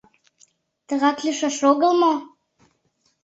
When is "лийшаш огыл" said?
1.25-1.91